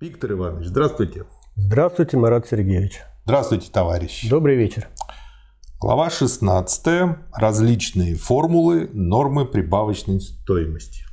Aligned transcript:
Виктор 0.00 0.32
Иванович, 0.32 0.68
здравствуйте. 0.68 1.26
Здравствуйте, 1.56 2.16
Марат 2.16 2.48
Сергеевич. 2.48 3.02
Здравствуйте, 3.26 3.70
товарищ. 3.70 4.30
Добрый 4.30 4.56
вечер. 4.56 4.88
Глава 5.78 6.08
16. 6.08 7.18
Различные 7.34 8.14
формулы 8.14 8.88
нормы 8.94 9.44
прибавочной 9.44 10.22
стоимости. 10.22 11.04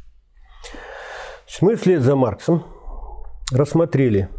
Мы 1.60 1.76
вслед 1.76 2.02
за 2.02 2.16
Марксом 2.16 2.64
рассмотрели 3.52 4.30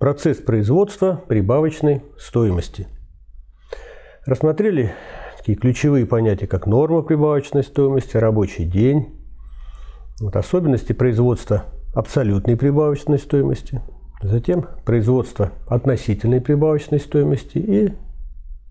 процесс 0.00 0.38
производства 0.38 1.22
прибавочной 1.28 2.02
стоимости. 2.18 2.88
Рассмотрели 4.24 4.94
такие 5.36 5.58
ключевые 5.58 6.06
понятия, 6.06 6.46
как 6.46 6.66
норма 6.66 7.02
прибавочной 7.02 7.62
стоимости, 7.62 8.16
рабочий 8.16 8.64
день, 8.64 9.22
вот 10.18 10.34
особенности 10.34 10.94
производства 10.94 11.66
абсолютной 11.94 12.56
прибавочной 12.56 13.18
стоимости, 13.18 13.80
затем 14.22 14.66
производство 14.84 15.52
относительной 15.68 16.40
прибавочной 16.40 17.00
стоимости 17.00 17.58
и 17.58 17.94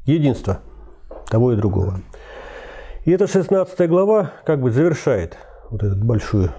единство– 0.05 0.59
того 1.31 1.53
и 1.53 1.55
другого. 1.55 2.01
И 3.05 3.11
эта 3.11 3.25
16 3.25 3.89
глава 3.89 4.33
как 4.45 4.61
бы 4.61 4.69
завершает 4.69 5.37
вот 5.71 5.81
эту 5.81 5.95
большую 5.95 6.51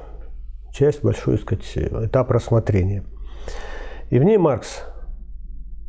часть, 0.72 1.04
большой, 1.04 1.38
сказать, 1.38 1.70
этап 1.76 2.30
рассмотрения. 2.30 3.04
И 4.10 4.18
в 4.18 4.24
ней 4.24 4.38
Маркс 4.38 4.82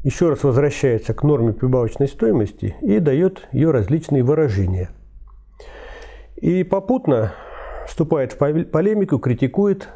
еще 0.04 0.30
раз 0.30 0.44
возвращается 0.44 1.14
к 1.14 1.24
норме 1.24 1.54
прибавочной 1.54 2.10
стоимости 2.10 2.76
и 2.82 3.00
дает 3.00 3.48
ее 3.54 3.72
различные 3.72 4.22
выражения. 4.22 4.90
И 6.36 6.64
попутно 6.64 7.34
вступает 7.88 8.34
в 8.34 8.38
полемику, 8.38 9.18
критикует, 9.18 9.88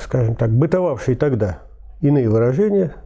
скажем 0.00 0.34
так, 0.36 0.50
бытовавшие 0.50 1.16
тогда 1.16 1.60
иные 2.00 2.28
выражения– 2.28 2.94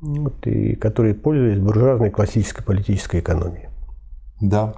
вот, 0.00 0.46
и 0.46 0.74
которые 0.76 1.14
пользовались 1.14 1.58
буржуазной 1.58 2.10
классической 2.10 2.64
политической 2.64 3.20
экономией. 3.20 3.68
Да. 4.40 4.74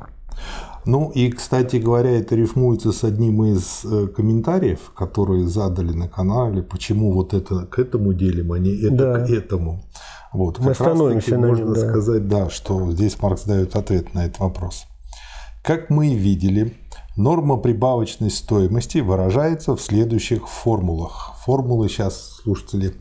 Ну 0.86 1.10
и, 1.10 1.30
кстати 1.30 1.76
говоря, 1.76 2.18
это 2.18 2.34
рифмуется 2.34 2.92
с 2.92 3.04
одним 3.04 3.44
из 3.44 3.84
э, 3.84 4.06
комментариев, 4.08 4.92
которые 4.96 5.46
задали 5.46 5.92
на 5.92 6.08
канале, 6.08 6.62
почему 6.62 7.12
вот 7.12 7.34
это 7.34 7.66
к 7.66 7.78
этому 7.78 8.14
делим, 8.14 8.52
а 8.52 8.58
не 8.58 8.74
это 8.76 8.96
да. 8.96 9.26
к 9.26 9.30
этому. 9.30 9.82
Вот, 10.32 10.58
Мы 10.58 10.72
как 10.72 10.80
раз 10.80 10.98
таки 10.98 11.34
на 11.34 11.48
можно 11.48 11.64
нем, 11.64 11.74
да. 11.74 11.80
сказать, 11.80 12.28
да, 12.28 12.48
что 12.48 12.90
здесь 12.92 13.20
Маркс 13.20 13.44
дает 13.44 13.76
ответ 13.76 14.14
на 14.14 14.24
этот 14.24 14.38
вопрос. 14.38 14.86
Как 15.62 15.90
мы 15.90 16.14
и 16.14 16.14
видели, 16.14 16.74
норма 17.20 17.58
прибавочной 17.58 18.30
стоимости 18.30 18.98
выражается 18.98 19.76
в 19.76 19.80
следующих 19.80 20.48
формулах. 20.48 21.34
Формулы 21.44 21.88
сейчас 21.88 22.40
слушатели 22.42 22.94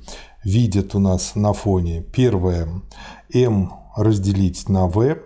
видят 0.43 0.93
у 0.93 0.99
нас 0.99 1.35
на 1.35 1.53
фоне. 1.53 2.01
Первое– 2.01 2.67
m 3.33 3.71
разделить 3.95 4.67
на 4.69 4.87
v, 4.87 5.21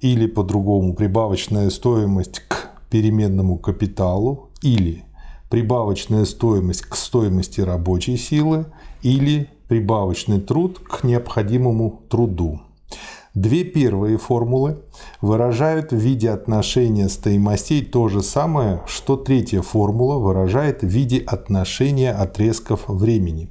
или 0.00 0.26
по-другому 0.26 0.94
прибавочная 0.94 1.70
стоимость 1.70 2.40
к 2.48 2.70
переменному 2.90 3.58
капиталу, 3.58 4.50
или 4.62 5.04
прибавочная 5.48 6.24
стоимость 6.24 6.82
к 6.82 6.96
стоимости 6.96 7.60
рабочей 7.60 8.16
силы, 8.16 8.66
или 9.02 9.48
прибавочный 9.68 10.40
труд 10.40 10.78
к 10.78 11.04
необходимому 11.04 12.02
труду. 12.08 12.60
Две 13.34 13.64
первые 13.64 14.18
формулы 14.18 14.82
выражают 15.20 15.92
в 15.92 15.96
виде 15.96 16.30
отношения 16.30 17.08
стоимостей 17.08 17.82
то 17.82 18.08
же 18.08 18.22
самое, 18.22 18.82
что 18.86 19.16
третья 19.16 19.62
формула 19.62 20.18
выражает 20.18 20.82
в 20.82 20.86
виде 20.86 21.18
отношения 21.18 22.12
отрезков 22.12 22.88
времени 22.88 23.48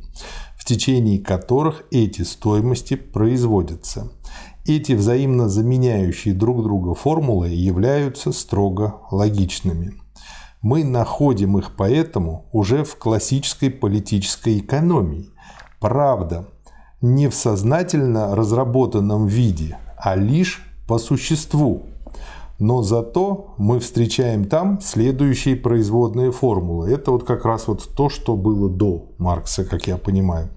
в 0.61 0.63
течение 0.63 1.17
которых 1.17 1.85
эти 1.89 2.21
стоимости 2.21 2.93
производятся. 2.95 4.11
Эти 4.67 4.91
взаимно 4.91 5.49
заменяющие 5.49 6.35
друг 6.35 6.61
друга 6.61 6.93
формулы 6.93 7.49
являются 7.49 8.31
строго 8.31 9.01
логичными. 9.09 9.93
Мы 10.61 10.83
находим 10.83 11.57
их 11.57 11.75
поэтому 11.75 12.47
уже 12.51 12.83
в 12.83 12.95
классической 12.95 13.71
политической 13.71 14.59
экономии. 14.59 15.31
Правда, 15.79 16.47
не 17.01 17.27
в 17.27 17.33
сознательно 17.33 18.35
разработанном 18.35 19.27
виде, 19.27 19.77
а 19.97 20.15
лишь 20.15 20.63
по 20.87 20.99
существу, 20.99 21.83
но 22.59 22.83
зато 22.83 23.55
мы 23.57 23.79
встречаем 23.79 24.45
там 24.45 24.79
следующие 24.81 25.55
производные 25.55 26.31
формулы. 26.31 26.91
Это 26.91 27.11
вот 27.11 27.23
как 27.23 27.43
раз 27.43 27.67
вот 27.67 27.89
то, 27.95 28.09
что 28.09 28.35
было 28.35 28.69
до 28.69 29.07
Маркса, 29.17 29.65
как 29.65 29.87
я 29.87 29.97
понимаю. 29.97 30.49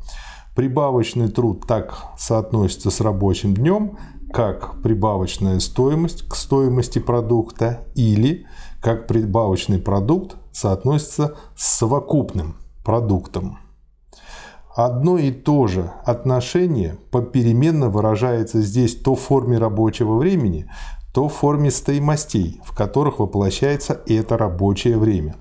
Прибавочный 0.55 1.29
труд 1.29 1.67
так 1.67 1.97
соотносится 2.19 2.91
с 2.91 3.01
рабочим 3.01 3.55
днем, 3.55 3.99
как 4.33 4.83
прибавочная 4.83 5.61
стоимость 5.61 6.29
к 6.29 6.35
стоимости 6.35 6.99
продукта 6.99 7.87
или 7.95 8.47
как 8.83 9.07
прибавочный 9.07 9.79
продукт 9.79 10.37
соотносится 10.53 11.37
с 11.57 11.79
совокупным 11.79 12.57
продуктом. 12.85 13.59
Одно 14.75 15.19
и 15.19 15.31
то 15.31 15.69
же 15.69 15.93
отношение 16.05 16.99
попеременно 17.13 17.91
выражается 17.91 18.61
здесь 18.61 18.97
то 18.97 19.15
в 19.15 19.21
форме 19.21 19.57
рабочего 19.59 20.17
времени, 20.17 20.69
то 21.13 21.29
в 21.29 21.33
форме 21.33 21.71
стоимостей, 21.71 22.61
в 22.65 22.77
которых 22.77 23.21
воплощается 23.21 24.01
это 24.09 24.37
рабочее 24.37 24.99
время, 24.99 25.37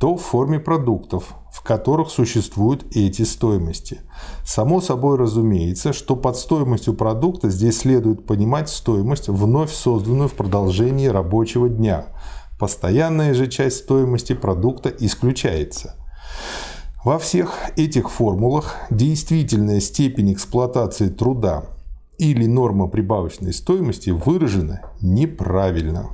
то 0.00 0.16
в 0.16 0.22
форме 0.22 0.58
продуктов, 0.58 1.34
в 1.52 1.62
которых 1.62 2.10
существуют 2.10 2.84
эти 2.90 3.22
стоимости. 3.22 4.00
Само 4.44 4.80
собой 4.80 5.16
разумеется, 5.16 5.92
что 5.92 6.16
под 6.16 6.36
стоимостью 6.36 6.94
продукта 6.94 7.50
здесь 7.50 7.78
следует 7.78 8.26
понимать 8.26 8.68
стоимость, 8.68 9.28
вновь 9.28 9.72
созданную 9.72 10.28
в 10.28 10.34
продолжении 10.34 11.06
рабочего 11.06 11.68
дня. 11.68 12.06
Постоянная 12.58 13.32
же 13.32 13.46
часть 13.46 13.76
стоимости 13.84 14.32
продукта 14.32 14.88
исключается. 14.88 15.94
Во 17.06 17.20
всех 17.20 17.54
этих 17.76 18.10
формулах 18.10 18.74
действительная 18.90 19.78
степень 19.78 20.32
эксплуатации 20.32 21.08
труда– 21.08 21.62
или 22.18 22.46
норма 22.46 22.88
прибавочной 22.88 23.52
стоимости 23.52 24.10
выражена 24.10 24.80
неправильно. 25.00 26.10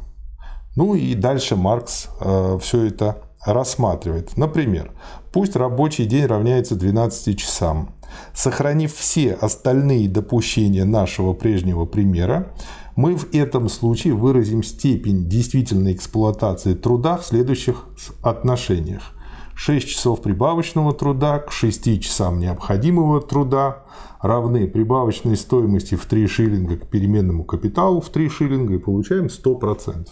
Ну 0.77 0.95
и 0.95 1.15
дальше 1.15 1.57
Маркс 1.57 2.09
э, 2.21 2.59
все 2.61 2.85
это 2.85 3.23
рассматривает. 3.47 4.37
Например, 4.37 4.93
пусть 5.33 5.57
рабочий 5.57 6.05
день 6.05 6.27
равняется 6.27 6.77
12 6.77 7.39
часам. 7.39 7.95
Сохранив 8.35 8.95
все 8.95 9.33
остальные 9.33 10.11
допущения 10.11 10.85
нашего 10.85 11.33
прежнего 11.33 11.87
примера, 11.87 12.53
мы 12.97 13.17
в 13.17 13.35
этом 13.35 13.71
случае 13.71 14.13
выразим 14.13 14.63
степень 14.63 15.27
действительной 15.27 15.95
эксплуатации 15.95 16.75
труда 16.75 17.17
в 17.17 17.25
следующих 17.25 17.87
отношениях. 18.23 19.15
6 19.55 19.89
часов 19.89 20.23
прибавочного 20.23 20.93
труда 20.93 21.39
к 21.39 21.53
6 21.53 22.01
часам 22.01 22.39
необходимого 22.39 23.21
труда 23.21 23.85
равны 24.21 24.67
прибавочной 24.67 25.37
стоимости 25.37 25.95
в 25.95 26.07
3 26.07 26.27
шиллинга 26.27 26.77
к 26.77 26.87
переменному 26.87 27.45
капиталу 27.45 28.01
в 28.01 28.09
3 28.09 28.29
шиллинга 28.29 28.75
и 28.75 28.79
получаем 28.79 29.27
100%. 29.27 30.09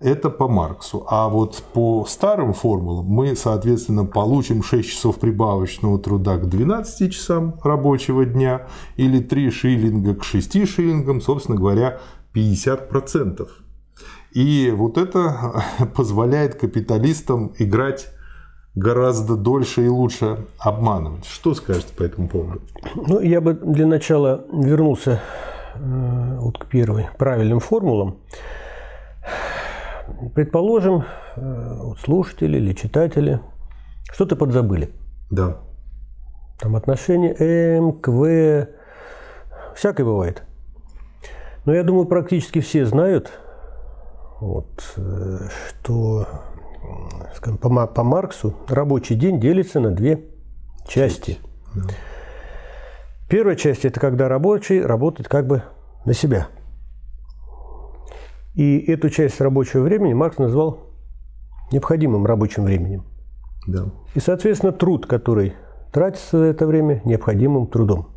Это 0.00 0.30
по 0.30 0.48
Марксу. 0.48 1.06
А 1.08 1.28
вот 1.28 1.62
по 1.72 2.04
старым 2.08 2.54
формулам 2.54 3.06
мы, 3.06 3.36
соответственно, 3.36 4.04
получим 4.04 4.64
6 4.64 4.88
часов 4.88 5.20
прибавочного 5.20 5.98
труда 6.00 6.38
к 6.38 6.48
12 6.48 7.12
часам 7.12 7.60
рабочего 7.62 8.24
дня 8.24 8.66
или 8.96 9.20
3 9.20 9.50
шиллинга 9.50 10.16
к 10.16 10.24
6 10.24 10.66
шиллингам, 10.66 11.20
собственно 11.20 11.56
говоря, 11.56 12.00
50%. 12.34 13.48
И 14.32 14.72
вот 14.74 14.98
это 14.98 15.62
позволяет 15.94 16.56
капиталистам 16.56 17.52
играть 17.58 18.08
гораздо 18.74 19.36
дольше 19.36 19.84
и 19.84 19.88
лучше 19.88 20.46
обманывать. 20.58 21.26
Что 21.26 21.54
скажете 21.54 21.94
по 21.94 22.02
этому 22.02 22.28
поводу? 22.28 22.60
Ну, 22.94 23.20
я 23.20 23.40
бы 23.40 23.54
для 23.54 23.86
начала 23.86 24.44
вернулся 24.52 25.20
э, 25.74 26.38
вот 26.40 26.58
к 26.58 26.66
первой 26.66 27.08
правильным 27.18 27.60
формулам. 27.60 28.18
Предположим, 30.34 31.04
э, 31.36 31.78
вот 31.82 31.98
слушатели 32.00 32.56
или 32.56 32.72
читатели 32.72 33.40
что-то 34.12 34.36
подзабыли. 34.36 34.90
Да. 35.30 35.58
Там 36.60 36.76
отношение 36.76 37.34
М 37.38 37.92
к 37.92 38.10
всякое 39.74 40.04
бывает. 40.04 40.42
Но 41.64 41.74
я 41.74 41.84
думаю, 41.84 42.06
практически 42.06 42.60
все 42.60 42.84
знают, 42.86 43.30
вот, 44.40 44.94
э, 44.96 45.48
что 45.68 46.26
скажем, 47.34 47.58
по, 47.58 47.86
по 47.86 48.02
Марксу 48.02 48.54
рабочий 48.68 49.14
день 49.14 49.40
делится 49.40 49.80
на 49.80 49.90
две 49.90 50.24
части. 50.86 51.38
Первая 53.28 53.56
часть– 53.56 53.84
это 53.86 53.98
когда 53.98 54.28
рабочий 54.28 54.80
работает 54.80 55.28
как 55.28 55.46
бы 55.46 55.62
на 56.04 56.12
себя. 56.12 56.48
И 58.54 58.78
эту 58.78 59.08
часть 59.08 59.40
рабочего 59.40 59.82
времени 59.82 60.12
Маркс 60.12 60.38
назвал 60.38 60.80
необходимым 61.70 62.26
рабочим 62.26 62.64
временем. 62.64 63.06
Да. 63.66 63.86
И, 64.14 64.20
соответственно, 64.20 64.72
труд, 64.72 65.06
который 65.06 65.54
тратится 65.92 66.38
за 66.38 66.44
это 66.44 66.66
время, 66.66 67.00
необходимым 67.04 67.66
трудом. 67.66 68.08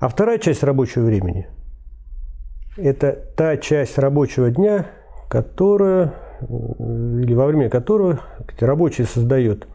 А 0.00 0.08
вторая 0.08 0.38
часть 0.38 0.62
рабочего 0.64 1.04
времени– 1.04 1.48
это 2.76 3.12
та 3.36 3.56
часть 3.56 3.98
рабочего 3.98 4.50
дня, 4.50 4.86
которая, 5.28 6.14
или 6.40 7.34
во 7.34 7.46
время 7.46 7.68
которого 7.70 8.20
рабочий 8.60 9.04
создает 9.04 9.66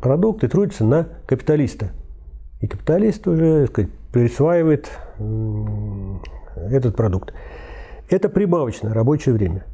продукт 0.00 0.44
и 0.44 0.48
трудится 0.48 0.84
на 0.84 1.08
капиталиста. 1.26 1.90
И 2.60 2.66
капиталист 2.66 3.26
уже 3.26 3.66
сказать, 3.66 3.90
присваивает 4.12 4.90
этот 6.56 6.96
продукт. 6.96 7.34
Это 8.08 8.28
прибавочное 8.28 8.94
рабочее 8.94 9.34
время. 9.34 9.64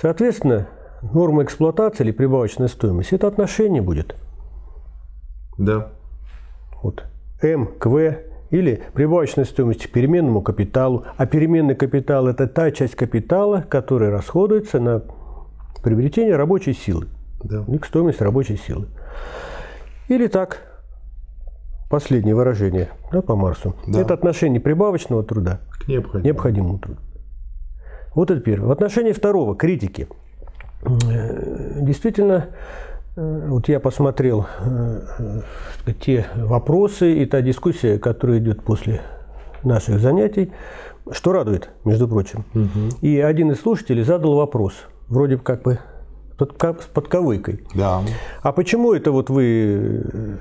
Соответственно, 0.00 0.68
норма 1.02 1.42
эксплуатации 1.42 2.04
или 2.04 2.12
прибавочная 2.12 2.68
стоимость– 2.68 3.12
это 3.14 3.26
отношение 3.26 3.82
будет. 3.82 4.16
Да. 5.58 5.88
Вот. 6.82 7.04
М 7.42 7.66
к 7.78 7.86
В 7.86 8.14
или 8.50 8.82
прибавочная 8.94 9.44
стоимость 9.44 9.86
к 9.86 9.90
переменному 9.90 10.42
капиталу. 10.42 11.04
А 11.16 11.26
переменный 11.26 11.74
капитал– 11.74 12.26
это 12.28 12.46
та 12.46 12.70
часть 12.70 12.94
капитала, 12.94 13.64
которая 13.68 14.10
расходуется 14.10 14.80
на 14.80 15.02
приобретение 15.82 16.36
рабочей 16.36 16.72
силы. 16.72 17.08
Да. 17.42 17.64
И 17.68 17.78
к 17.78 17.84
стоимости 17.84 18.22
рабочей 18.22 18.56
силы. 18.56 18.86
Или 20.08 20.26
так, 20.26 20.62
последнее 21.90 22.34
выражение 22.34 22.88
да, 23.12 23.22
по 23.22 23.36
Марсу. 23.36 23.74
Да. 23.86 24.00
Это 24.00 24.14
отношение 24.14 24.60
прибавочного 24.60 25.22
труда 25.22 25.60
К 25.70 25.88
необходимому. 25.88 26.24
необходимому 26.24 26.78
труду. 26.78 27.00
Вот 28.14 28.30
это 28.30 28.40
первое. 28.40 28.68
В 28.68 28.72
отношении 28.72 29.12
второго, 29.12 29.54
критики. 29.54 30.08
Э, 30.82 31.80
Действительно, 31.80 32.46
вот 33.18 33.68
я 33.68 33.80
посмотрел 33.80 34.46
э, 34.60 35.00
э, 35.86 35.92
те 36.00 36.26
вопросы 36.36 37.14
и 37.14 37.26
та 37.26 37.40
дискуссия, 37.40 37.98
которая 37.98 38.38
идет 38.38 38.62
после 38.62 39.00
наших 39.64 39.98
занятий, 39.98 40.52
что 41.10 41.32
радует, 41.32 41.70
между 41.84 42.06
прочим. 42.06 42.44
И 43.00 43.18
один 43.18 43.50
из 43.50 43.60
слушателей 43.60 44.04
задал 44.04 44.36
вопрос, 44.36 44.74
вроде 45.08 45.36
бы 45.36 45.42
как 45.42 45.62
бы 45.62 45.80
под, 46.38 46.52
с 46.80 46.86
подковыкой. 46.86 47.64
Да. 47.74 48.02
А 48.42 48.52
почему 48.52 48.92
это 48.92 49.10
вот 49.10 49.30
вы 49.30 50.04
э, 50.12 50.36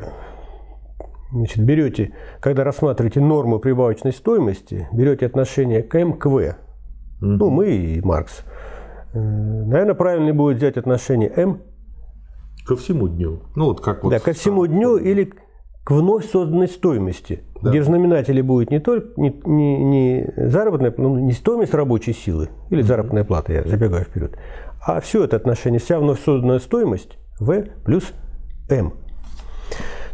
значит, 1.31 1.63
берете, 1.63 2.13
когда 2.39 2.63
рассматриваете 2.63 3.21
норму 3.21 3.57
прибавочной 3.57 4.13
стоимости, 4.13 4.87
берете 4.91 5.25
отношение 5.25 5.81
к 5.81 5.95
М 5.95 6.13
к 6.13 6.27
В? 6.27 6.55
Ну, 7.21 7.49
мы 7.49 7.69
и 7.71 8.01
Маркс. 8.01 8.43
Э, 9.13 9.19
Наверное, 9.19 9.95
правильно 9.95 10.31
будет 10.31 10.57
взять 10.57 10.77
отношение 10.77 11.33
М 11.35 11.61
Ко 12.67 12.75
всему 12.75 13.07
дню. 13.07 13.39
Ну, 13.55 13.65
вот 13.65 13.81
как 13.81 14.03
вот. 14.03 14.09
да, 14.09 14.19
ко 14.19 14.33
всему 14.33 14.65
дню 14.67 14.97
или 14.97 15.31
к 15.83 15.91
вновь 15.91 16.29
созданной 16.29 16.67
стоимости, 16.67 17.43
Да. 17.61 17.69
где 17.69 17.79
в 17.81 17.85
знаменателе 17.85 18.43
будет 18.43 18.71
не 18.71 18.79
только 18.79 19.09
не, 19.19 19.29
не- 19.45 19.83
не 19.83 20.33
заработная, 20.35 20.93
ну, 20.97 21.17
не 21.17 21.31
стоимость 21.31 21.73
рабочей 21.73 22.13
силы 22.13 22.49
или 22.69 22.81
заработная 22.81 23.23
плата, 23.23 23.53
я 23.53 23.63
забегаю 23.63 24.03
вперед, 24.03 24.37
а 24.85 24.99
все 24.99 25.23
это 25.23 25.37
отношение, 25.37 25.79
вся 25.79 25.97
вновь 25.99 26.19
созданная 26.23 26.59
стоимость 26.59 27.17
В 27.39 27.61
плюс 27.85 28.11
М. 28.69 28.87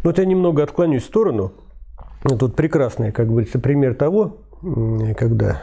Но 0.03 0.09
вот 0.09 0.19
я 0.19 0.25
немного 0.25 0.61
отклонюсь 0.61 1.03
в 1.03 1.07
сторону. 1.07 1.53
Ну, 2.23 2.37
Тут 2.37 2.55
прекрасный, 2.55 3.11
как 3.11 3.27
говорится, 3.29 3.57
пример 3.59 3.95
того, 3.95 4.37
когда 5.17 5.61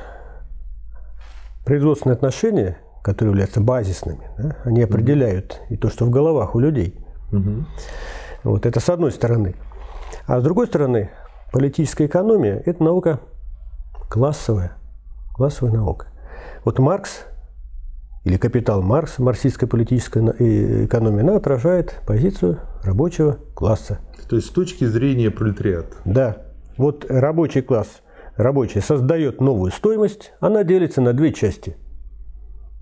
производственные 1.65 2.15
отношения, 2.15 2.79
которые 3.03 3.33
являются 3.33 3.61
базисными, 3.61 4.29
да, 4.39 4.57
они 4.65 4.83
определяют 4.83 5.61
и 5.71 5.77
то, 5.77 5.89
что 5.89 6.05
в 6.05 6.11
головах 6.11 6.55
у 6.55 6.61
людей. 6.61 6.99
Мгм. 7.31 7.67
Вот 8.45 8.67
это 8.67 8.81
с 8.81 8.89
одной 8.89 9.13
стороны. 9.13 9.55
А 10.27 10.41
с 10.41 10.43
другой 10.45 10.67
стороны, 10.67 11.11
политическая 11.53 12.07
экономия– 12.07 12.63
это 12.67 12.83
наука 12.83 13.21
классовая, 14.09 14.73
классовая 15.35 15.73
наука. 15.73 16.07
Вот 16.65 16.79
Маркс 16.79 17.25
или 18.25 18.37
капитал 18.37 18.83
Маркса, 18.83 19.23
марксистская 19.23 19.69
политическая 19.69 20.35
э, 20.39 20.85
экономия, 20.85 21.23
она 21.23 21.37
отражает 21.37 22.03
позицию 22.07 22.61
рабочего 22.83 23.39
класса. 23.55 24.01
То 24.29 24.37
есть 24.37 24.49
с 24.49 24.51
точки 24.51 24.85
зрения 24.85 25.31
пролетариата. 25.31 25.97
Да, 26.05 26.37
вот 26.77 27.07
рабочий 27.09 27.63
класс, 27.63 28.03
рабочий 28.37 28.81
создает 28.81 29.41
новую 29.41 29.73
стоимость, 29.73 30.33
она 30.41 30.65
делится 30.65 31.01
на 31.01 31.13
две 31.13 31.33
части. 31.33 31.77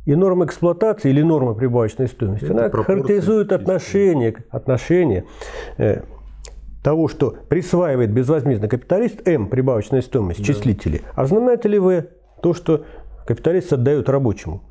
И 0.09 0.15
норма 0.15 0.47
эксплуатации 0.47 1.11
или 1.11 1.21
норма 1.21 1.53
прибавочной 1.53 2.09
стоимости, 2.09 2.47
Это 2.47 2.55
она 2.55 2.71
характеризует 2.71 3.53
отношение, 3.53 4.37
отношение 4.49 5.27
э, 5.77 6.01
того, 6.83 7.09
что 7.09 7.37
присваивает 7.51 8.11
безвозмездно 8.11 8.69
капиталист 8.69 9.29
М 9.29 9.49
прибавочной 9.49 10.03
стоимости, 10.03 10.41
числители, 10.41 11.03
а 11.15 11.25
в 11.25 11.29
знаменателе 11.29 11.79
В 11.79 12.05
то, 12.41 12.55
что 12.55 12.87
капиталист 13.27 13.71
отдает 13.75 14.09
рабочему. 14.09 14.63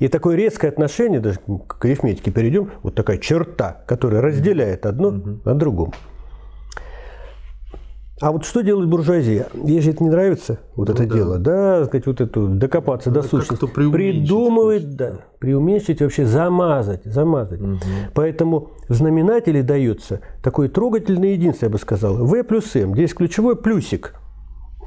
И 0.00 0.08
такое 0.08 0.34
резкое 0.34 0.70
отношение, 0.70 1.20
даже 1.20 1.38
к 1.68 1.84
арифметике 1.84 2.32
перейдем, 2.32 2.72
вот 2.82 2.96
такая 2.96 3.18
черта, 3.18 3.84
которая 3.86 4.20
разделяет 4.20 4.86
одно 4.86 5.14
от 5.44 5.56
другого. 5.56 5.92
А 8.20 8.32
вот 8.32 8.44
что 8.44 8.60
делает 8.60 8.88
буржуазия? 8.88 9.46
Ей 9.64 9.80
же 9.80 9.92
это 9.92 10.04
не 10.04 10.10
нравится, 10.10 10.58
вот 10.76 10.90
это 10.90 11.06
да. 11.06 11.14
дело, 11.14 11.38
да, 11.38 11.86
сказать, 11.86 12.06
вот 12.06 12.20
эту 12.20 12.48
докопаться 12.48 13.10
до 13.10 13.22
Надо 13.22 13.28
как-то 13.30 13.56
сущности. 13.56 13.90
Придумывает, 13.90 14.94
да, 14.94 15.12
преуменьшить, 15.38 16.02
вообще 16.02 16.26
замазать, 16.26 17.02
замазать. 17.04 17.60
Поэтому 18.12 18.72
в 18.88 18.94
знаменателе 18.94 19.62
дается 19.62 20.20
такое 20.42 20.68
трогательное 20.68 21.30
единство, 21.30 21.64
я 21.66 21.70
бы 21.70 21.78
сказал, 21.78 22.16
В 22.16 22.42
плюс 22.42 22.76
М. 22.76 22.94
Здесь 22.94 23.14
ключевой 23.14 23.56
плюсик. 23.56 24.14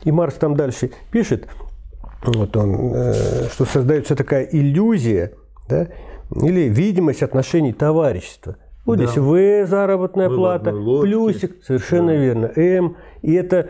И 0.04 0.12
Маркс 0.12 0.36
там 0.36 0.56
дальше 0.56 0.92
пишет, 1.12 1.48
вот 2.24 2.56
он, 2.56 2.94
э, 2.94 3.48
что 3.52 3.66
создается 3.66 4.16
такая 4.16 4.44
иллюзия, 4.44 5.34
да, 5.68 5.88
или 6.36 6.70
видимость 6.70 7.24
отношений 7.24 7.74
товарищества. 7.74 8.58
Вот 8.86 8.98
Да. 9.00 9.06
здесь 9.06 9.18
В 9.18 9.66
заработная 9.66 10.30
плата, 10.30 10.72
плюсик, 10.72 11.64
совершенно 11.64 12.12
верно, 12.12 12.52
М. 12.56 12.98
И 13.22 13.34
это 13.34 13.70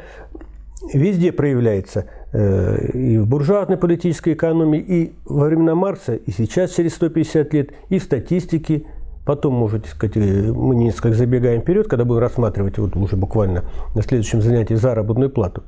везде 0.94 1.32
проявляется 1.32 2.06
э, 2.34 2.88
и 2.94 3.18
в 3.20 3.28
буржуазной 3.28 3.78
политической 3.78 4.34
экономии, 4.34 4.80
и 4.80 5.14
во 5.26 5.46
времена 5.46 5.76
Маркса, 5.76 6.16
и 6.16 6.32
сейчас, 6.32 6.72
через 6.72 6.96
150 6.96 7.54
лет, 7.54 7.70
и 7.90 8.00
в 8.00 8.04
статистике. 8.04 8.86
Потом, 9.26 9.54
может 9.54 9.86
сказать, 9.86 10.18
э, 10.18 10.52
мы 10.52 10.76
несколько 10.76 11.14
забегаем 11.16 11.62
вперед, 11.62 11.88
когда 11.88 12.06
будем 12.06 12.22
рассматривать 12.22 12.78
вот 12.80 12.96
уже 12.96 13.16
буквально 13.16 13.64
на 13.96 14.02
следующем 14.02 14.42
занятии 14.42 14.74
заработную 14.74 15.30
плату. 15.30 15.64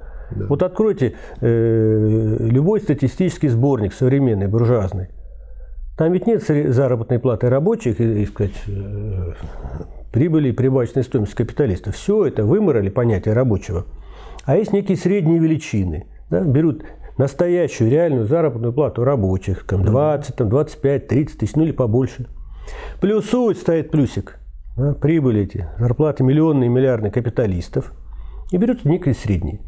Вот 0.50 0.64
откройте 0.64 1.14
э, 1.40 2.38
любой 2.40 2.82
статистический 2.82 3.48
сборник 3.48 3.94
современный, 3.94 4.48
буржуазный. 4.48 5.10
Там 5.98 6.12
ведь 6.12 6.28
нет 6.28 6.44
заработной 6.44 7.20
платы 7.20 7.50
рабочих 7.50 8.02
и, 8.02 8.24
и, 8.24 8.26
сказать, 8.26 8.56
э, 8.68 9.34
прибыли 10.12 10.50
и 10.50 10.52
прибавочной 10.52 11.04
стоимости 11.04 11.36
капиталистов. 11.36 11.96
Все 11.96 12.26
это 12.26 12.44
выморали 12.44 12.90
понятие 12.90 13.34
рабочего. 13.34 13.86
А 14.44 14.58
есть 14.58 14.74
некие 14.74 14.98
средние 14.98 15.40
величины. 15.40 16.06
да, 16.30 16.42
берут 16.42 16.84
настоящую 17.18 17.90
реальную 17.90 18.26
заработную 18.26 18.74
плату 18.74 19.06
рабочих, 19.06 19.66
там 19.66 19.84
20, 19.84 20.36
там 20.36 20.50
25, 20.50 21.08
30 21.08 21.38
тысяч, 21.38 21.56
ну 21.56 21.64
или 21.64 21.72
побольше. 21.72 22.28
Плюсуют, 23.00 23.58
ставит 23.58 23.92
плюсик. 23.92 24.40
да, 24.76 24.94
прибыли 24.94 25.42
эти, 25.44 25.68
зарплаты 25.80 26.24
миллионные, 26.24 26.70
миллиардные 26.70 27.12
капиталистов. 27.12 27.94
И 28.52 28.58
берут 28.58 28.84
некие 28.86 29.14
средние. 29.14 29.62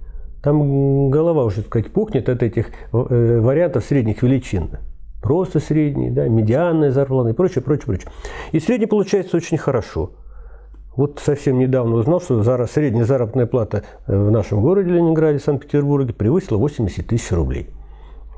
Там 0.43 1.10
голова 1.10 1.46
уже, 1.46 1.57
так 1.57 1.67
сказать, 1.67 1.91
пухнет 1.91 2.29
от 2.29 2.43
этих 2.43 2.67
э, 2.91 3.39
вариантов 3.39 3.86
средних 3.86 4.22
величин. 4.22 4.72
Просто 5.21 5.59
средние, 5.59 6.12
да, 6.12 6.27
медианная 6.27 6.91
зарплата 6.91 7.29
и 7.29 7.33
прочее, 7.33 7.63
прочее, 7.63 7.86
прочее. 7.86 8.12
И 8.51 8.59
средний 8.59 8.86
получается 8.86 9.38
очень 9.38 9.57
хорошо. 9.57 10.12
Вот 10.95 11.19
совсем 11.24 11.59
недавно 11.59 11.95
узнал, 11.95 12.21
что 12.21 12.43
средняя 12.67 13.05
заработная 13.05 13.45
плата 13.45 13.83
э, 14.07 14.17
в 14.17 14.31
нашем 14.31 14.62
городе 14.62 14.91
Ленинграде, 14.91 15.39
Санкт-Петербурге 15.39 16.13
превысила 16.13 16.57
80 16.57 17.05
тысяч 17.05 17.31
рублей. 17.31 17.69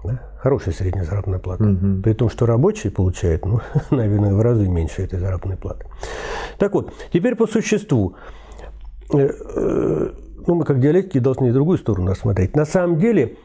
Да? 0.04 0.20
Хорошая 0.40 0.74
средняя 0.74 1.06
заработная 1.06 1.40
плата. 1.40 1.64
При 2.04 2.14
том, 2.14 2.30
что 2.30 2.46
рабочие 2.46 2.92
получают, 2.92 3.46
ну, 3.46 3.60
наверное, 3.92 4.34
в 4.34 4.42
разы 4.42 4.68
меньше 4.68 5.02
этой 5.04 5.20
заработной 5.20 5.58
платы. 5.58 5.86
Так 6.58 6.74
вот, 6.74 6.94
теперь 7.14 7.36
по 7.36 7.48
существу. 7.48 8.16
Э, 9.14 9.28
э, 9.28 10.10
Ну, 10.48 10.56
мы 10.56 10.64
как 10.64 10.80
диалектики 10.80 11.20
должны 11.20 11.48
и 11.48 11.52
другую 11.52 11.78
сторону 11.78 12.12
рассмотреть. 12.12 12.56
На 12.56 12.66
самом 12.66 12.98
деле, 12.98 13.38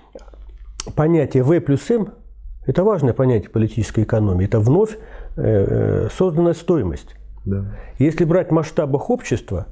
понятие 0.95 1.43
В 1.43 1.61
плюс 1.61 1.91
М– 1.91 2.09
это 2.66 2.85
важное 2.85 3.12
понятие 3.12 3.50
политической 3.50 4.04
экономии. 4.04 4.47
Это 4.47 4.61
вновь 4.61 4.97
э, 4.97 4.97
э, 5.37 6.09
созданная 6.12 6.54
стоимость. 6.54 7.14
Да. 7.44 7.76
Если 7.99 8.25
брать 8.25 8.49
в 8.49 8.52
масштабах 8.52 9.11
общества, 9.11 9.66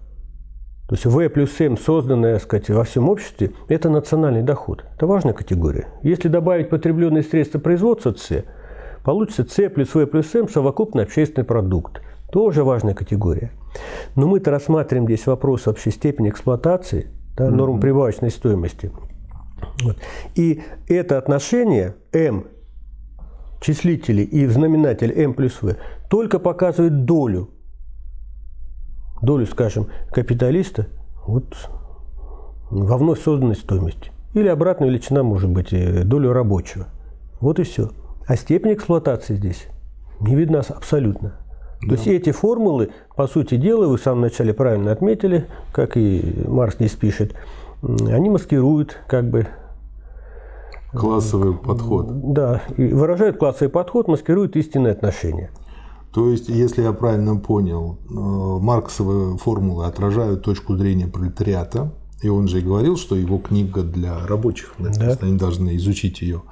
то 0.88 0.94
есть 0.94 1.06
В 1.06 1.28
плюс 1.30 1.58
М, 1.60 1.78
созданное 1.78 2.34
так 2.34 2.42
сказать, 2.42 2.68
во 2.68 2.84
всем 2.84 3.08
обществе, 3.08 3.52
это 3.68 3.88
национальный 3.88 4.42
доход. 4.42 4.84
Это 4.94 5.06
важная 5.06 5.32
категория. 5.32 5.88
Если 6.02 6.28
добавить 6.28 6.68
потребленные 6.68 7.22
средства 7.22 7.58
производства 7.58 8.12
С, 8.12 8.44
получится 9.04 9.46
С 9.48 9.70
плюс 9.70 9.94
В 9.94 10.04
плюс 10.06 10.34
М 10.34 10.48
совокупный 10.48 11.04
общественный 11.04 11.46
продукт. 11.46 12.02
Тоже 12.30 12.62
важная 12.62 12.94
категория. 12.94 13.52
Но 14.16 14.26
мы-то 14.26 14.50
рассматриваем 14.50 15.06
здесь 15.06 15.26
вопрос 15.26 15.66
общей 15.66 15.90
степени 15.90 16.28
эксплуатации, 16.28 17.08
да, 17.36 17.48
норм 17.48 17.80
прибавочной 17.80 18.30
стоимости. 18.30 18.90
Вот. 19.82 19.96
И 20.34 20.62
это 20.88 21.16
отношение 21.16 21.94
m 22.12 22.46
числители 23.62 24.22
и 24.22 24.46
знаменатель 24.46 25.12
m 25.12 25.34
плюс 25.34 25.62
v 25.62 25.76
только 26.10 26.38
показывает 26.38 27.04
долю, 27.04 27.48
долю, 29.22 29.46
скажем, 29.46 29.86
капиталиста 30.10 30.88
вот, 31.24 31.56
во 32.70 32.98
вновь 32.98 33.22
созданной 33.22 33.56
стоимости. 33.56 34.10
Или 34.34 34.48
обратная 34.48 34.88
величина 34.88 35.22
может 35.22 35.50
быть 35.50 35.70
долю 36.06 36.32
рабочего. 36.32 36.86
Вот 37.40 37.58
и 37.60 37.62
все. 37.62 37.90
А 38.26 38.36
степень 38.36 38.74
эксплуатации 38.74 39.36
здесь 39.36 39.68
не 40.20 40.34
видна 40.34 40.60
абсолютно. 40.60 41.34
Да. 41.82 41.88
То 41.88 41.94
есть 41.94 42.06
эти 42.06 42.30
формулы, 42.30 42.90
по 43.16 43.26
сути 43.26 43.56
дела, 43.56 43.86
вы 43.86 43.96
в 43.96 44.02
самом 44.02 44.22
начале 44.22 44.54
правильно 44.54 44.92
отметили, 44.92 45.46
как 45.72 45.96
и 45.96 46.44
Марс 46.46 46.76
здесь 46.76 46.92
пишет, 46.92 47.34
они 47.82 48.30
маскируют 48.30 48.98
как 49.08 49.28
бы 49.28 49.48
Классовый 50.92 51.54
подход. 51.54 52.32
Да, 52.32 52.62
и 52.76 52.92
выражают 52.92 53.38
классовый 53.38 53.70
подход, 53.70 54.08
маскируют 54.08 54.56
истинные 54.56 54.92
отношения. 54.92 55.50
То 56.12 56.28
есть, 56.28 56.48
если 56.48 56.82
я 56.82 56.92
правильно 56.92 57.36
понял, 57.36 57.98
э, 58.10 58.14
марксовые 58.14 59.38
формулы 59.38 59.86
отражают 59.86 60.42
точку 60.42 60.76
зрения 60.76 61.06
пролетариата, 61.06 61.92
и 62.22 62.28
он 62.28 62.48
же 62.48 62.58
и 62.58 62.62
говорил, 62.62 62.96
что 62.96 63.16
его 63.16 63.38
книга 63.38 63.82
для 63.82 64.26
рабочих, 64.26 64.74
да. 64.78 65.16
они 65.20 65.38
должны 65.38 65.76
изучить 65.76 66.20
ее. 66.20 66.42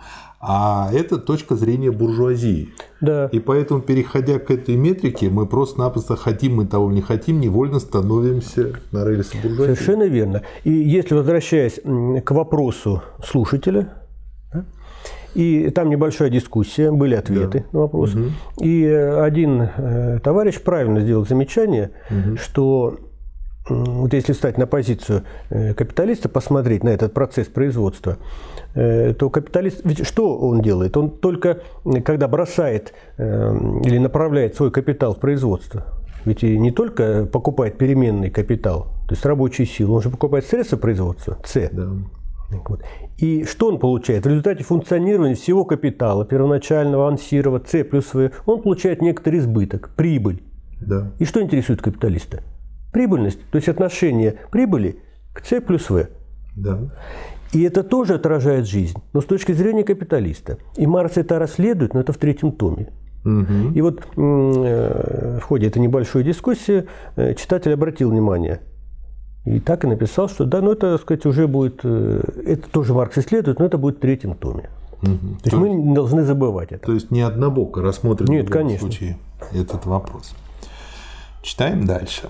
А 0.40 0.88
это 0.90 1.18
точка 1.18 1.54
зрения 1.54 1.90
буржуазии. 1.90 2.70
Да. 3.02 3.26
И 3.26 3.38
поэтому, 3.38 3.82
переходя 3.82 4.38
к 4.38 4.50
этой 4.50 4.74
метрике, 4.74 5.28
мы 5.28 5.44
просто-напросто 5.46 6.16
хотим 6.16 6.56
мы 6.56 6.66
того 6.66 6.90
не 6.90 7.02
хотим, 7.02 7.40
невольно 7.40 7.78
становимся 7.78 8.80
на 8.90 9.04
рельсы 9.04 9.36
буржуазии. 9.42 9.74
Совершенно 9.74 10.08
верно. 10.08 10.42
И 10.64 10.70
если 10.70 11.14
возвращаясь 11.14 11.80
к 12.24 12.30
вопросу 12.30 13.02
слушателя, 13.22 13.99
и 15.34 15.70
там 15.70 15.88
небольшая 15.90 16.30
дискуссия, 16.30 16.90
были 16.90 17.14
ответы 17.14 17.60
да. 17.60 17.64
на 17.72 17.80
вопросы. 17.80 18.18
Угу. 18.18 18.30
И 18.60 18.84
один 18.86 19.62
э, 19.62 20.18
товарищ 20.22 20.60
правильно 20.60 21.00
сделал 21.00 21.26
замечание, 21.26 21.90
угу. 22.10 22.36
что 22.36 22.98
вот 23.68 24.12
если 24.12 24.32
встать 24.32 24.58
на 24.58 24.66
позицию 24.66 25.22
э, 25.50 25.74
капиталиста, 25.74 26.28
посмотреть 26.28 26.82
на 26.82 26.88
этот 26.88 27.14
процесс 27.14 27.46
производства, 27.46 28.16
э, 28.74 29.14
то 29.14 29.30
капиталист, 29.30 29.82
ведь 29.84 30.06
что 30.06 30.36
он 30.36 30.62
делает? 30.62 30.96
Он 30.96 31.10
только, 31.10 31.60
когда 32.04 32.26
бросает 32.26 32.92
или 33.18 33.98
направляет 33.98 34.56
свой 34.56 34.70
капитал 34.70 35.14
в 35.14 35.20
производство, 35.20 35.84
ведь 36.24 36.42
и 36.42 36.58
не 36.58 36.70
только 36.70 37.26
покупает 37.26 37.78
переменный 37.78 38.30
капитал, 38.30 38.88
то 39.06 39.14
есть 39.14 39.24
рабочую 39.24 39.66
силу, 39.66 39.96
он 39.96 40.02
же 40.02 40.10
покупает 40.10 40.46
средства 40.46 40.76
производства, 40.76 41.38
С. 41.44 41.68
Да. 41.70 41.90
Вот. 42.50 42.82
И 43.18 43.44
что 43.44 43.68
он 43.68 43.78
получает? 43.78 44.24
В 44.24 44.28
результате 44.28 44.64
функционирования 44.64 45.34
всего 45.34 45.64
капитала, 45.64 46.24
первоначального 46.24 47.08
ансирова, 47.08 47.62
С 47.64 47.84
плюс 47.84 48.12
В, 48.14 48.30
он 48.46 48.62
получает 48.62 49.02
некоторый 49.02 49.38
избыток, 49.38 49.90
прибыль. 49.96 50.42
Да. 50.80 51.12
И 51.18 51.24
что 51.24 51.40
интересует 51.40 51.82
капиталиста? 51.82 52.42
Прибыльность, 52.92 53.40
то 53.50 53.56
есть 53.56 53.68
отношение 53.68 54.36
прибыли 54.50 55.00
к 55.32 55.44
С 55.44 55.60
плюс 55.60 55.90
В. 55.90 56.08
Да. 56.56 56.90
И 57.52 57.62
это 57.62 57.82
тоже 57.82 58.14
отражает 58.14 58.66
жизнь, 58.66 58.98
но 59.12 59.20
с 59.20 59.24
точки 59.24 59.52
зрения 59.52 59.82
капиталиста. 59.82 60.58
И 60.76 60.86
Маркс 60.86 61.16
это 61.16 61.38
расследует, 61.38 61.94
но 61.94 62.00
это 62.00 62.12
в 62.12 62.16
третьем 62.16 62.52
томе. 62.52 62.92
Угу. 63.24 63.74
И 63.74 63.80
вот 63.82 64.02
э, 64.16 65.38
в 65.40 65.42
ходе 65.42 65.66
этой 65.66 65.78
небольшой 65.78 66.24
дискуссии 66.24 66.86
э, 67.16 67.34
читатель 67.34 67.72
обратил 67.72 68.10
внимание, 68.10 68.60
и 69.44 69.58
так 69.58 69.84
и 69.84 69.86
написал, 69.86 70.28
что 70.28 70.44
да, 70.44 70.60
ну 70.60 70.72
это, 70.72 70.92
так 70.92 71.02
сказать, 71.02 71.26
уже 71.26 71.46
будет, 71.48 71.80
э, 71.82 72.22
это 72.46 72.68
тоже 72.68 72.92
Маркс 72.92 73.18
исследует, 73.18 73.58
но 73.58 73.64
это 73.64 73.78
будет 73.78 73.96
в 73.96 74.00
третьем 74.00 74.34
томе. 74.34 74.68
Угу. 75.02 75.10
То, 75.42 75.50
то 75.50 75.56
есть 75.56 75.56
мы 75.56 75.70
не 75.70 75.94
должны 75.94 76.24
забывать 76.24 76.72
это. 76.72 76.86
То 76.86 76.92
есть 76.92 77.10
не 77.10 77.22
однобоко 77.22 77.80
рассмотрен 77.80 78.28
Нет, 78.28 78.48
в 78.48 78.50
конечно. 78.50 78.80
случае 78.80 79.18
этот 79.52 79.86
вопрос. 79.86 80.34
Читаем 81.42 81.86
дальше. 81.86 82.28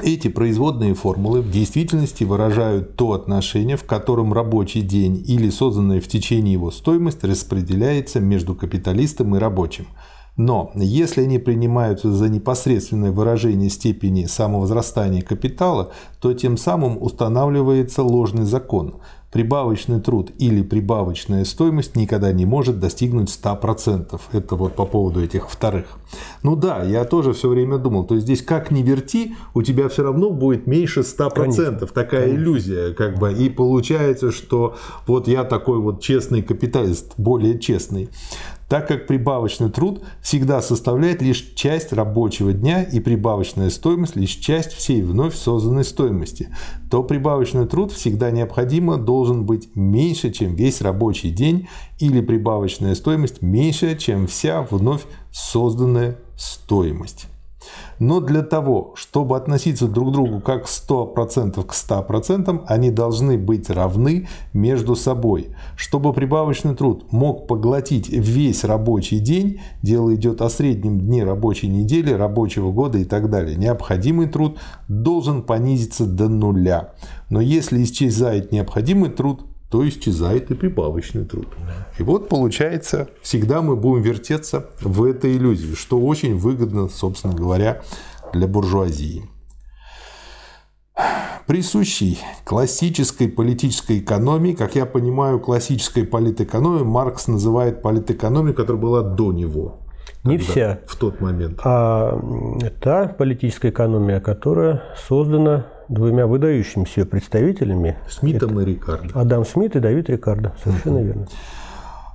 Эти 0.00 0.28
производные 0.28 0.94
формулы 0.94 1.40
в 1.40 1.50
действительности 1.50 2.22
выражают 2.22 2.96
то 2.96 3.12
отношение, 3.14 3.76
в 3.76 3.84
котором 3.84 4.32
рабочий 4.32 4.82
день 4.82 5.24
или 5.26 5.48
созданная 5.48 6.00
в 6.00 6.06
течение 6.06 6.52
его 6.52 6.70
стоимость 6.70 7.24
распределяется 7.24 8.20
между 8.20 8.54
капиталистом 8.54 9.34
и 9.34 9.38
рабочим– 9.38 9.86
но 10.36 10.70
если 10.74 11.22
они 11.22 11.38
принимаются 11.38 12.12
за 12.12 12.28
непосредственное 12.28 13.10
выражение 13.10 13.70
степени 13.70 14.24
самовозрастания 14.24 15.22
капитала, 15.22 15.92
то 16.20 16.34
тем 16.34 16.56
самым 16.56 17.02
устанавливается 17.02 18.02
ложный 18.02 18.44
закон. 18.44 18.96
Прибавочный 19.32 20.00
труд 20.00 20.30
или 20.38 20.62
прибавочная 20.62 21.44
стоимость 21.44 21.94
никогда 21.96 22.32
не 22.32 22.46
может 22.46 22.78
достигнуть 22.78 23.28
100%. 23.28 24.18
Это 24.32 24.56
вот 24.56 24.76
по 24.76 24.86
поводу 24.86 25.22
этих 25.22 25.50
вторых. 25.50 25.98
Ну 26.42 26.56
да, 26.56 26.82
я 26.84 27.04
тоже 27.04 27.32
все 27.32 27.48
время 27.48 27.76
думал, 27.76 28.04
то 28.04 28.14
есть 28.14 28.24
здесь 28.26 28.40
как 28.40 28.70
ни 28.70 28.82
верти, 28.82 29.34
у 29.52 29.62
тебя 29.62 29.88
все 29.88 30.04
равно 30.04 30.30
будет 30.30 30.66
меньше 30.66 31.00
100%. 31.00 31.30
Конечно. 31.34 31.86
Такая 31.86 32.22
Конечно. 32.22 32.36
иллюзия 32.36 32.94
как 32.94 33.18
бы. 33.18 33.32
И 33.32 33.50
получается, 33.50 34.32
что 34.32 34.76
вот 35.06 35.28
я 35.28 35.44
такой 35.44 35.80
вот 35.80 36.00
честный 36.00 36.42
капиталист, 36.42 37.12
более 37.18 37.58
честный 37.58 38.08
так 38.68 38.88
как 38.88 39.06
прибавочный 39.06 39.70
труд 39.70 40.02
всегда 40.20 40.60
составляет 40.60 41.22
лишь 41.22 41.52
часть 41.54 41.92
рабочего 41.92 42.52
дня 42.52 42.82
и 42.82 43.00
прибавочная 43.00 43.70
стоимость 43.70 44.16
лишь 44.16 44.30
часть 44.30 44.72
всей 44.72 45.02
вновь 45.02 45.36
созданной 45.36 45.84
стоимости, 45.84 46.48
то 46.90 47.02
прибавочный 47.02 47.66
труд 47.66 47.92
всегда 47.92 48.30
необходимо 48.30 48.96
должен 48.96 49.44
быть 49.44 49.74
меньше, 49.74 50.30
чем 50.32 50.54
весь 50.54 50.80
рабочий 50.80 51.30
день 51.30 51.68
или 51.98 52.20
прибавочная 52.20 52.94
стоимость 52.94 53.42
меньше, 53.42 53.96
чем 53.96 54.26
вся 54.26 54.62
вновь 54.62 55.02
созданная 55.30 56.18
стоимость. 56.36 57.28
Но 57.98 58.20
для 58.20 58.42
того, 58.42 58.92
чтобы 58.96 59.36
относиться 59.36 59.88
друг 59.88 60.10
к 60.10 60.12
другу 60.12 60.40
как 60.40 60.66
100% 60.66 61.64
к 61.64 61.72
100%, 61.72 62.64
они 62.66 62.90
должны 62.90 63.38
быть 63.38 63.70
равны 63.70 64.28
между 64.52 64.96
собой. 64.96 65.48
Чтобы 65.76 66.12
прибавочный 66.12 66.74
труд 66.74 67.10
мог 67.10 67.46
поглотить 67.46 68.08
весь 68.08 68.64
рабочий 68.64 69.18
день, 69.18 69.60
дело 69.82 70.14
идет 70.14 70.42
о 70.42 70.50
среднем 70.50 71.00
дне 71.00 71.24
рабочей 71.24 71.68
недели, 71.68 72.12
рабочего 72.12 72.70
года 72.70 72.98
и 72.98 73.04
так 73.04 73.30
далее, 73.30 73.56
необходимый 73.56 74.26
труд 74.26 74.58
должен 74.88 75.42
понизиться 75.42 76.06
до 76.06 76.28
нуля. 76.28 76.92
Но 77.30 77.40
если 77.40 77.82
исчезает 77.82 78.52
необходимый 78.52 79.10
труд, 79.10 79.44
то 79.70 79.86
исчезает 79.88 80.50
и 80.50 80.54
прибавочный 80.54 81.24
труд. 81.24 81.48
И 81.98 82.02
вот 82.02 82.28
получается, 82.28 83.08
всегда 83.22 83.62
мы 83.62 83.76
будем 83.76 84.02
вертеться 84.02 84.70
в 84.80 85.04
этой 85.04 85.36
иллюзии, 85.36 85.74
что 85.74 85.98
очень 85.98 86.36
выгодно, 86.36 86.88
собственно 86.88 87.34
говоря, 87.34 87.82
для 88.32 88.46
буржуазии. 88.46 89.28
Присущий 91.46 92.18
классической 92.44 93.28
политической 93.28 94.00
экономии, 94.00 94.52
как 94.52 94.74
я 94.74 94.84
понимаю, 94.84 95.38
классической 95.38 96.04
политэкономии 96.04 96.82
Маркс 96.82 97.28
называет 97.28 97.82
политэкономией, 97.82 98.54
которая 98.54 98.82
была 98.82 99.02
до 99.02 99.32
него. 99.32 99.80
Не 100.24 100.38
вся. 100.38 100.80
В 100.86 100.96
тот 100.96 101.20
момент. 101.20 101.60
А 101.62 102.20
та 102.80 103.06
политическая 103.08 103.70
экономия, 103.70 104.20
которая 104.20 104.82
создана 104.96 105.66
двумя 105.88 106.26
выдающимися 106.26 107.04
представителями. 107.06 107.96
Смитом 108.08 108.60
и 108.60 108.64
Рикардо. 108.64 109.20
Адам 109.20 109.44
Смит 109.44 109.76
и 109.76 109.80
Давид 109.80 110.08
Рикардо. 110.08 110.54
Совершенно 110.62 110.98
угу. 110.98 111.06
верно. 111.06 111.28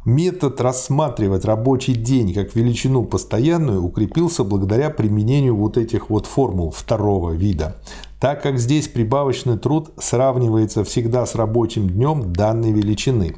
Метод 0.03 0.59
рассматривать 0.59 1.45
рабочий 1.45 1.93
день 1.93 2.33
как 2.33 2.55
величину 2.55 3.03
постоянную 3.03 3.83
укрепился 3.83 4.43
благодаря 4.43 4.89
применению 4.89 5.55
вот 5.55 5.77
этих 5.77 6.09
вот 6.09 6.25
формул 6.25 6.71
второго 6.71 7.33
вида, 7.33 7.75
так 8.19 8.41
как 8.41 8.57
здесь 8.57 8.87
прибавочный 8.87 9.59
труд 9.59 9.91
сравнивается 9.99 10.83
всегда 10.83 11.27
с 11.27 11.35
рабочим 11.35 11.87
днем 11.87 12.33
данной 12.33 12.71
величины. 12.71 13.35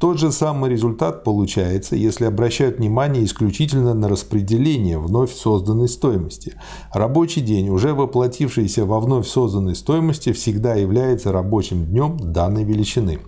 Тот 0.00 0.18
же 0.18 0.32
самый 0.32 0.70
результат 0.70 1.24
получается, 1.24 1.94
если 1.94 2.24
обращают 2.24 2.78
внимание 2.78 3.22
исключительно 3.22 3.92
на 3.92 4.08
распределение 4.08 4.98
вновь 4.98 5.30
созданной 5.30 5.88
стоимости. 5.88 6.54
Рабочий 6.94 7.42
день, 7.42 7.68
уже 7.68 7.92
воплотившийся 7.92 8.86
во 8.86 8.98
вновь 8.98 9.26
созданной 9.26 9.74
стоимости, 9.74 10.32
всегда 10.32 10.74
является 10.74 11.32
рабочим 11.32 11.84
днем 11.84 12.16
данной 12.18 12.64
величины. 12.64 13.18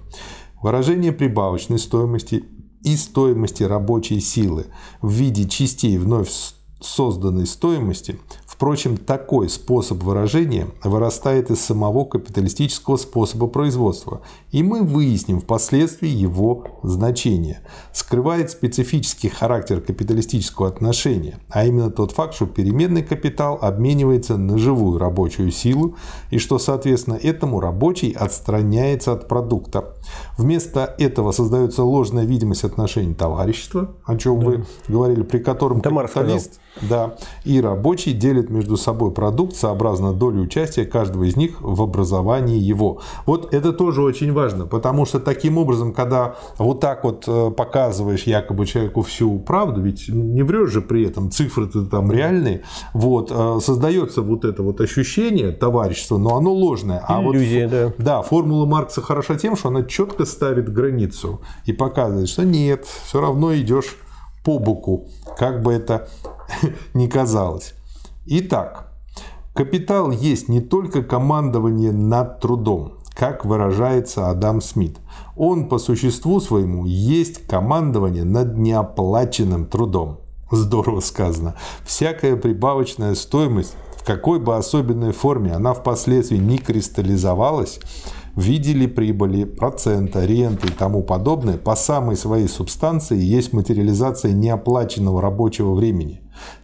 Выражение 0.62 1.12
прибавочной 1.12 1.78
стоимости 1.78 2.46
и 2.82 2.96
стоимости 2.96 3.64
рабочей 3.64 4.20
силы 4.20 4.64
в 5.02 5.10
виде 5.12 5.46
частей 5.46 5.98
вновь 5.98 6.30
созданной 6.80 7.46
стоимости 7.46 8.18
Впрочем, 8.62 8.96
такой 8.96 9.48
способ 9.48 10.04
выражения 10.04 10.68
вырастает 10.84 11.50
из 11.50 11.60
самого 11.60 12.04
капиталистического 12.04 12.96
способа 12.96 13.48
производства, 13.48 14.20
и 14.52 14.62
мы 14.62 14.82
выясним 14.82 15.40
впоследствии 15.40 16.08
его 16.08 16.68
значение. 16.84 17.62
Скрывает 17.92 18.52
специфический 18.52 19.30
характер 19.30 19.80
капиталистического 19.80 20.68
отношения, 20.68 21.40
а 21.48 21.66
именно 21.66 21.90
тот 21.90 22.12
факт, 22.12 22.34
что 22.34 22.46
переменный 22.46 23.02
капитал 23.02 23.58
обменивается 23.60 24.36
на 24.36 24.58
живую 24.58 24.96
рабочую 24.96 25.50
силу, 25.50 25.96
и 26.30 26.38
что, 26.38 26.60
соответственно, 26.60 27.18
этому 27.20 27.58
рабочий 27.58 28.12
отстраняется 28.12 29.10
от 29.10 29.26
продукта. 29.26 29.96
Вместо 30.38 30.94
этого 30.98 31.32
создается 31.32 31.82
ложная 31.82 32.26
видимость 32.26 32.62
отношений 32.62 33.14
товарищества, 33.14 33.96
о 34.04 34.16
чем 34.16 34.38
да. 34.38 34.46
вы 34.46 34.66
говорили, 34.86 35.22
при 35.22 35.40
котором 35.40 35.80
Тамар 35.80 36.06
капиталист 36.06 36.60
да, 36.80 37.16
и 37.44 37.60
рабочий 37.60 38.12
делят 38.12 38.50
между 38.50 38.76
собой 38.76 39.12
продукт 39.12 39.54
сообразно 39.56 40.12
доли 40.12 40.38
участия 40.38 40.84
каждого 40.84 41.24
из 41.24 41.36
них 41.36 41.60
в 41.60 41.82
образовании 41.82 42.58
его. 42.58 43.00
Вот 43.26 43.52
это 43.52 43.72
тоже 43.72 44.02
очень 44.02 44.32
важно, 44.32 44.66
потому 44.66 45.04
что 45.04 45.20
таким 45.20 45.58
образом, 45.58 45.92
когда 45.92 46.36
вот 46.58 46.80
так 46.80 47.04
вот 47.04 47.24
э, 47.26 47.50
показываешь 47.50 48.24
якобы 48.24 48.66
человеку 48.66 49.02
всю 49.02 49.38
правду, 49.38 49.82
ведь 49.82 50.08
не 50.08 50.42
врешь 50.42 50.70
же 50.70 50.80
при 50.80 51.06
этом, 51.06 51.30
цифры-то 51.30 51.84
там 51.86 52.10
реальные, 52.10 52.62
вот, 52.94 53.30
э, 53.30 53.58
создается 53.62 54.22
вот 54.22 54.44
это 54.44 54.62
вот 54.62 54.80
ощущение 54.80 55.52
товарищества, 55.52 56.16
но 56.16 56.36
оно 56.36 56.52
ложное. 56.52 57.04
А 57.06 57.22
Иллюзия, 57.22 57.68
вот, 57.68 57.96
да. 57.98 58.12
Да, 58.12 58.22
формула 58.22 58.66
Маркса 58.66 59.02
хороша 59.02 59.36
тем, 59.36 59.56
что 59.56 59.68
она 59.68 59.82
четко 59.82 60.24
ставит 60.24 60.72
границу 60.72 61.42
и 61.66 61.72
показывает, 61.72 62.28
что 62.28 62.44
нет, 62.44 62.86
все 62.86 63.20
равно 63.20 63.54
идешь 63.54 63.96
по 64.44 64.58
боку, 64.58 65.06
как 65.38 65.62
бы 65.62 65.72
это 65.72 66.08
ни 66.94 67.06
казалось. 67.06 67.74
Итак, 68.26 68.92
капитал 69.54 70.10
есть 70.10 70.48
не 70.48 70.60
только 70.60 71.02
командование 71.02 71.92
над 71.92 72.40
трудом, 72.40 72.94
как 73.14 73.44
выражается 73.44 74.30
Адам 74.30 74.60
Смит. 74.60 74.96
Он 75.36 75.68
по 75.68 75.78
существу 75.78 76.40
своему 76.40 76.84
есть 76.86 77.46
командование 77.46 78.24
над 78.24 78.56
неоплаченным 78.56 79.66
трудом. 79.66 80.20
Здорово 80.50 81.00
сказано. 81.00 81.54
Всякая 81.84 82.36
прибавочная 82.36 83.14
стоимость, 83.14 83.74
в 83.96 84.04
какой 84.04 84.38
бы 84.38 84.56
особенной 84.56 85.12
форме 85.12 85.52
она 85.52 85.72
впоследствии 85.72 86.36
не 86.36 86.58
кристаллизовалась, 86.58 87.80
видели 88.36 88.86
прибыли, 88.86 89.44
процента, 89.44 90.24
ренты 90.24 90.68
и 90.68 90.72
тому 90.72 91.02
подобное, 91.02 91.58
по 91.58 91.76
самой 91.76 92.16
своей 92.16 92.48
субстанции 92.48 93.18
есть 93.18 93.52
материализация 93.52 94.32
неоплаченного 94.32 95.20
рабочего 95.20 95.74
времени. 95.74 96.22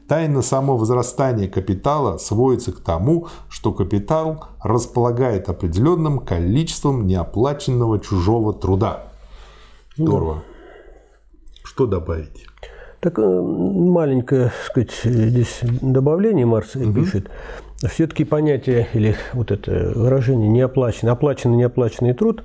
Тайна 0.08 0.40
самого 0.40 0.78
возрастания 0.78 1.48
капитала 1.48 2.16
сводится 2.16 2.72
к 2.72 2.80
тому, 2.80 3.28
что 3.50 3.72
капитал 3.72 4.46
располагает 4.62 5.50
определенным 5.50 6.20
количеством 6.20 7.06
неоплаченного 7.06 7.98
чужого 7.98 8.54
труда. 8.54 9.12
Здорово. 9.96 10.36
Да. 10.36 10.42
Что 11.62 11.86
добавить? 11.86 12.46
Так 13.00 13.18
э, 13.18 13.22
маленькое, 13.22 14.50
сказать, 14.66 14.92
здесь 15.04 15.60
добавление 15.62 16.46
Марс 16.46 16.74
угу. 16.74 16.92
пишет 16.92 17.30
все-таки 17.86 18.24
понятие 18.24 18.88
или 18.92 19.14
вот 19.32 19.52
это 19.52 19.92
выражение 19.94 20.48
неоплаченный, 20.48 21.12
оплаченный, 21.12 21.56
неоплаченный 21.56 22.14
труд, 22.14 22.42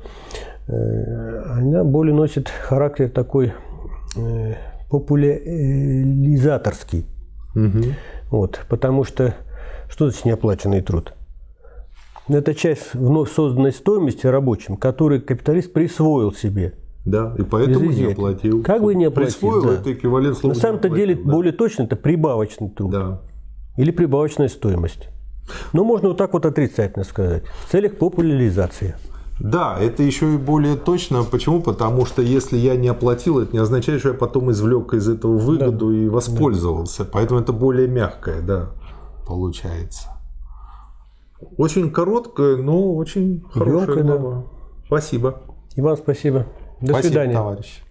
э, 0.68 1.44
она 1.46 1.84
более 1.84 2.14
носит 2.14 2.50
характер 2.50 3.10
такой 3.10 3.54
э, 4.16 4.54
популяризаторский. 4.90 7.08
Угу. 7.56 7.84
Вот, 8.30 8.62
потому 8.70 9.04
что 9.04 9.34
что 9.90 10.10
значит 10.10 10.26
неоплаченный 10.26 10.82
труд? 10.82 11.16
Это 12.30 12.54
часть 12.54 12.94
вновь 12.94 13.32
созданной 13.32 13.74
стоимости 13.74 14.28
рабочим, 14.28 14.78
который 14.78 15.20
капиталист 15.20 15.74
присвоил 15.74 16.32
себе. 16.32 16.76
Да, 17.06 17.36
и 17.38 17.44
поэтому 17.44 17.92
не 17.92 18.06
оплатил. 18.06 18.64
Как 18.64 18.82
бы 18.82 18.96
не 18.96 19.04
оплатил. 19.06 19.34
Присвоил 19.34 19.64
да. 19.64 19.74
это 19.74 19.92
эквивалент 19.92 20.38
слова. 20.38 20.54
На 20.54 20.60
самом-то 20.60 20.90
деле 20.90 21.16
да. 21.16 21.32
более 21.32 21.52
точно 21.52 21.84
это 21.84 21.98
прибавочный 21.98 22.70
труд. 22.70 22.92
Да. 22.92 23.22
Или 23.76 23.92
прибавочная 23.92 24.48
стоимость. 24.48 25.10
Но 25.74 25.84
можно 25.84 26.10
вот 26.10 26.18
так 26.18 26.34
вот 26.34 26.46
отрицательно 26.46 27.04
сказать. 27.04 27.44
В 27.66 27.72
целях 27.72 27.98
популяризации. 27.98 28.96
Да, 29.40 29.78
это 29.80 30.04
еще 30.04 30.36
и 30.36 30.38
более 30.38 30.76
точно. 30.76 31.24
Почему? 31.24 31.62
Потому 31.62 32.06
что 32.06 32.22
если 32.22 32.58
я 32.58 32.76
не 32.76 32.88
оплатил, 32.88 33.40
это 33.40 33.54
не 33.54 33.60
означает, 33.60 34.00
что 34.00 34.10
я 34.10 34.16
потом 34.16 34.52
извлек 34.52 34.94
из 34.94 35.10
этого 35.10 35.38
выгоду 35.38 35.90
да. 35.90 35.96
и 35.96 36.08
воспользовался. 36.08 37.04
Да. 37.04 37.10
Поэтому 37.12 37.40
это 37.40 37.52
более 37.52 37.88
мягкое, 37.88 38.42
да, 38.42 38.70
получается. 39.26 40.10
Очень 41.58 41.92
короткое, 41.92 42.58
но 42.58 42.96
очень 42.96 43.44
хорошее. 43.52 44.04
Да. 44.04 44.44
Спасибо. 44.86 45.42
И 45.76 45.82
вам 45.82 45.98
спасибо. 45.98 46.46
До 46.80 46.94
спасибо, 46.94 47.12
свидания. 47.12 47.34
товарищ. 47.34 47.83